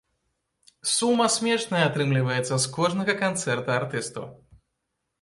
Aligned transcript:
Сума 0.93 1.27
смешная 1.35 1.83
атрымліваецца 1.89 2.55
з 2.65 2.75
кожнага 2.81 3.13
канцэрта 3.23 3.69
артысту. 3.81 4.21